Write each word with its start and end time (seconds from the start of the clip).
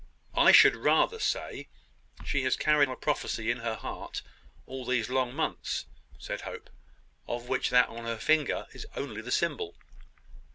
"I 0.33 0.51
should 0.51 0.75
rather 0.75 1.19
say 1.19 1.67
she 2.25 2.41
has 2.41 2.55
carried 2.57 2.89
a 2.89 2.95
prophecy 2.95 3.51
in 3.51 3.57
her 3.59 3.75
heart 3.75 4.23
all 4.65 4.83
these 4.83 5.11
long 5.11 5.35
months," 5.35 5.85
said 6.17 6.41
Hope, 6.41 6.71
"of 7.27 7.47
which 7.49 7.69
that 7.69 7.89
on 7.89 8.05
her 8.05 8.17
finger 8.17 8.65
is 8.73 8.87
only 8.95 9.21
the 9.21 9.29
symbol." 9.29 9.75